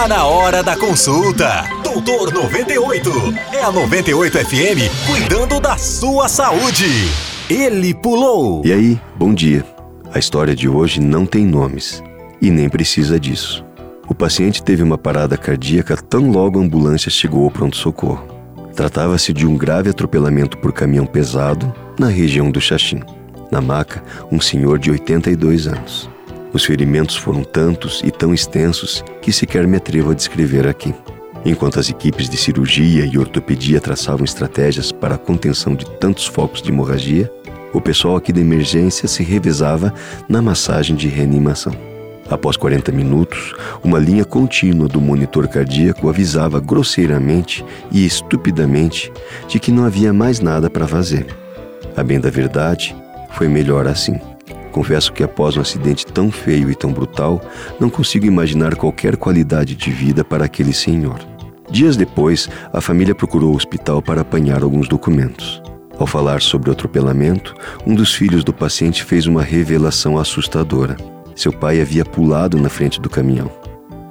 [0.00, 1.68] Tá na hora da consulta.
[1.84, 3.10] Doutor 98.
[3.52, 6.86] É a 98 FM cuidando da sua saúde.
[7.50, 8.62] Ele pulou.
[8.64, 9.62] E aí, bom dia.
[10.10, 12.02] A história de hoje não tem nomes
[12.40, 13.62] e nem precisa disso.
[14.08, 18.26] O paciente teve uma parada cardíaca tão logo a ambulância chegou ao pronto-socorro.
[18.74, 23.02] Tratava-se de um grave atropelamento por caminhão pesado na região do Xaxim.
[23.50, 26.08] Na maca, um senhor de 82 anos.
[26.52, 30.92] Os ferimentos foram tantos e tão extensos que sequer me atrevo a descrever aqui.
[31.44, 36.60] Enquanto as equipes de cirurgia e ortopedia traçavam estratégias para a contenção de tantos focos
[36.60, 37.30] de hemorragia,
[37.72, 39.94] o pessoal aqui da emergência se revezava
[40.28, 41.72] na massagem de reanimação.
[42.28, 49.12] Após 40 minutos, uma linha contínua do monitor cardíaco avisava grosseiramente e estupidamente
[49.48, 51.26] de que não havia mais nada para fazer.
[51.96, 52.94] A bem da verdade,
[53.32, 54.20] foi melhor assim.
[54.70, 57.40] Confesso que após um acidente tão feio e tão brutal,
[57.78, 61.18] não consigo imaginar qualquer qualidade de vida para aquele senhor.
[61.70, 65.62] Dias depois, a família procurou o hospital para apanhar alguns documentos.
[65.98, 67.54] Ao falar sobre o atropelamento,
[67.86, 70.96] um dos filhos do paciente fez uma revelação assustadora.
[71.36, 73.50] Seu pai havia pulado na frente do caminhão.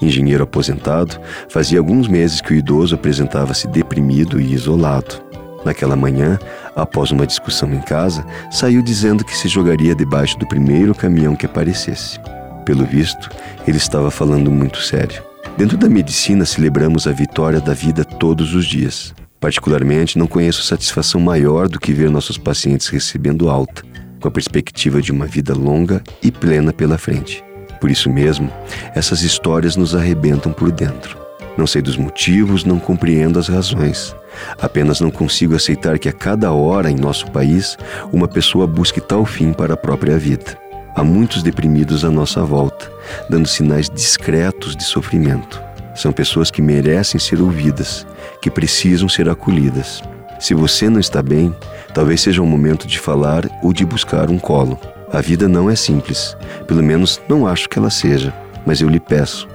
[0.00, 5.23] Engenheiro aposentado, fazia alguns meses que o idoso apresentava-se deprimido e isolado.
[5.64, 6.38] Naquela manhã,
[6.76, 11.46] após uma discussão em casa, saiu dizendo que se jogaria debaixo do primeiro caminhão que
[11.46, 12.20] aparecesse.
[12.64, 13.30] Pelo visto,
[13.66, 15.22] ele estava falando muito sério.
[15.56, 19.14] Dentro da medicina, celebramos a vitória da vida todos os dias.
[19.38, 23.82] Particularmente, não conheço satisfação maior do que ver nossos pacientes recebendo alta,
[24.20, 27.44] com a perspectiva de uma vida longa e plena pela frente.
[27.80, 28.50] Por isso mesmo,
[28.94, 31.23] essas histórias nos arrebentam por dentro.
[31.56, 34.14] Não sei dos motivos, não compreendo as razões.
[34.60, 37.78] Apenas não consigo aceitar que a cada hora em nosso país
[38.12, 40.58] uma pessoa busque tal fim para a própria vida.
[40.96, 42.90] Há muitos deprimidos à nossa volta,
[43.28, 45.62] dando sinais discretos de sofrimento.
[45.94, 48.06] São pessoas que merecem ser ouvidas,
[48.40, 50.02] que precisam ser acolhidas.
[50.40, 51.54] Se você não está bem,
[51.92, 54.78] talvez seja o momento de falar ou de buscar um colo.
[55.12, 58.34] A vida não é simples, pelo menos não acho que ela seja,
[58.66, 59.48] mas eu lhe peço,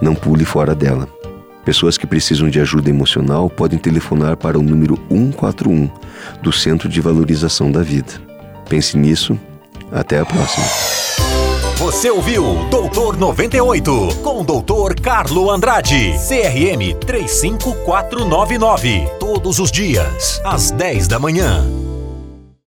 [0.00, 1.08] não pule fora dela.
[1.66, 5.90] Pessoas que precisam de ajuda emocional podem telefonar para o número 141
[6.40, 8.12] do Centro de Valorização da Vida.
[8.68, 9.36] Pense nisso.
[9.90, 10.64] Até a próxima.
[11.78, 19.08] Você ouviu Doutor 98 com o Doutor Carlo Andrade, CRM 35499.
[19.18, 21.66] Todos os dias, às 10 da manhã.